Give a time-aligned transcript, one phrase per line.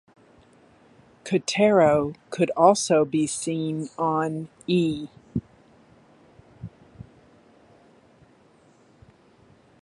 [1.25, 5.09] Kotero could also be seen on E!